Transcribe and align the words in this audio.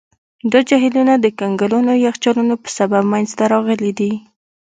دا 0.51 0.59
جهیلونه 0.69 1.13
د 1.19 1.25
کنګلونو 1.39 1.91
یخچالونو 2.07 2.55
په 2.63 2.69
سبب 2.77 3.03
منځته 3.13 3.43
راغلي 3.53 3.91
دي. 3.99 4.11